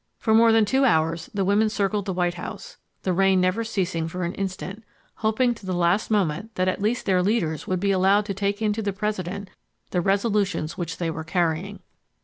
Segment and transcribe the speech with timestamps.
[0.17, 4.23] For more than two hours the women circled the White House—the rain never ceasing for
[4.23, 8.33] an instant—hoping to the last moment that at least their leaders would be allowed to
[8.33, 9.51] take in to the President
[9.91, 11.81] the resolutions which they were carrying.